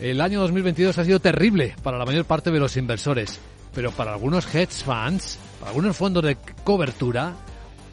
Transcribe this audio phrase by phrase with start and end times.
[0.00, 3.40] El año 2022 ha sido terrible para la mayor parte de los inversores,
[3.74, 7.34] pero para algunos hedge funds, para algunos fondos de cobertura,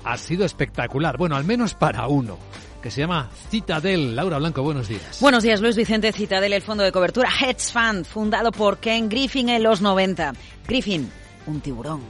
[0.03, 1.17] ha sido espectacular.
[1.17, 2.37] Bueno, al menos para uno
[2.81, 4.13] que se llama Citadel.
[4.13, 5.19] Laura Blanco, buenos días.
[5.21, 9.47] Buenos días, Luis Vicente Citadel, el fondo de cobertura Hedge Fund, fundado por Ken Griffin
[9.47, 10.33] en los 90.
[10.67, 11.09] Griffin,
[11.47, 12.01] un tiburón.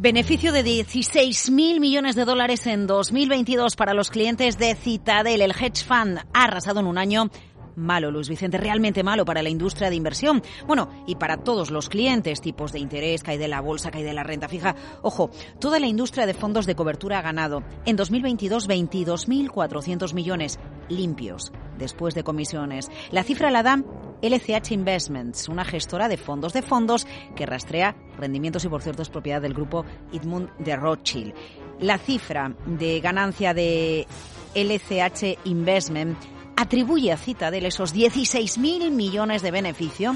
[0.00, 5.42] Beneficio de 16.000 millones de dólares en 2022 para los clientes de Citadel.
[5.42, 7.28] El hedge fund ha arrasado en un año
[7.76, 10.42] malo, Luis Vicente, realmente malo para la industria de inversión.
[10.66, 14.14] Bueno, y para todos los clientes, tipos de interés, cae de la bolsa, cae de
[14.14, 14.74] la renta fija.
[15.02, 21.52] Ojo, toda la industria de fondos de cobertura ha ganado en 2022 22.400 millones limpios
[21.80, 22.88] después de comisiones.
[23.10, 23.82] La cifra la da
[24.22, 29.08] LCH Investments, una gestora de fondos de fondos que rastrea rendimientos y, por cierto, es
[29.08, 31.34] propiedad del grupo Edmund de Rothschild.
[31.80, 34.06] La cifra de ganancia de
[34.54, 36.18] LCH Investment
[36.56, 40.14] atribuye a Citadel esos 16.000 millones de beneficio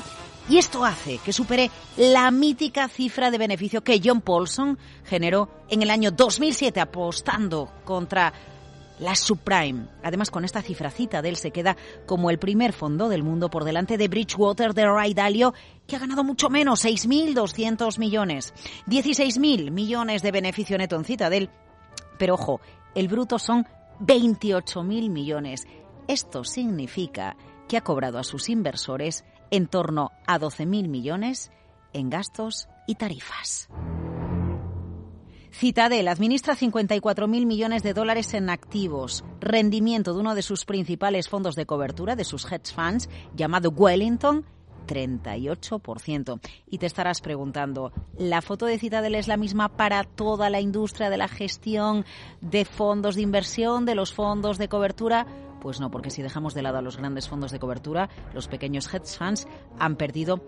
[0.48, 5.81] y esto hace que supere la mítica cifra de beneficio que John Paulson generó en
[5.81, 8.33] el año 2007 apostando contra
[8.98, 9.87] la subprime.
[10.03, 13.97] Además, con esta cifra Citadel se queda como el primer fondo del mundo por delante
[13.97, 15.55] de Bridgewater de Ray Dalio,
[15.86, 18.55] que ha ganado mucho menos, 6.200 millones.
[18.86, 21.51] 16.000 millones de beneficio neto en Citadel.
[22.19, 22.61] Pero ojo,
[22.95, 23.67] el bruto son
[24.01, 25.67] 28.000 millones.
[26.06, 27.36] Esto significa
[27.69, 31.51] que ha cobrado a sus inversores en torno a 12.000 millones
[31.92, 33.69] en gastos y tarifas.
[35.55, 41.55] Citadel administra 54.000 millones de dólares en activos, rendimiento de uno de sus principales fondos
[41.55, 44.45] de cobertura, de sus hedge funds, llamado Wellington,
[44.89, 46.41] 38%.
[46.69, 51.09] Y te estarás preguntando, ¿la foto de Citadel es la misma para toda la industria
[51.09, 52.05] de la gestión
[52.41, 55.25] de fondos de inversión, de los fondos de cobertura?
[55.61, 58.93] Pues no, porque si dejamos de lado a los grandes fondos de cobertura, los pequeños
[58.93, 59.47] hedge funds
[59.79, 60.43] han perdido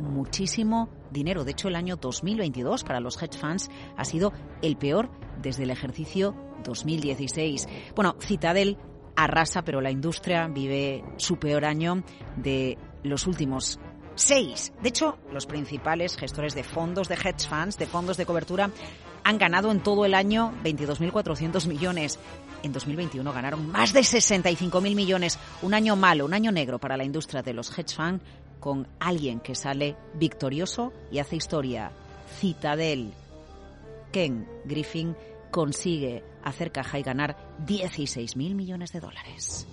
[0.00, 1.44] muchísimo dinero.
[1.44, 5.70] De hecho, el año 2022 para los hedge funds ha sido el peor desde el
[5.70, 6.34] ejercicio
[6.64, 7.68] 2016.
[7.94, 8.78] Bueno, Citadel
[9.16, 12.02] arrasa, pero la industria vive su peor año
[12.36, 13.78] de los últimos
[14.14, 14.72] seis.
[14.82, 18.70] De hecho, los principales gestores de fondos de hedge funds, de fondos de cobertura,
[19.24, 22.18] han ganado en todo el año 22.400 millones.
[22.62, 25.38] En 2021 ganaron más de 65.000 millones.
[25.62, 28.22] Un año malo, un año negro para la industria de los hedge funds
[28.60, 31.92] con alguien que sale victorioso y hace historia.
[32.38, 33.12] Citadel.
[34.12, 35.16] Ken Griffin
[35.50, 39.66] consigue hacer caja y ganar 16.000 millones de dólares.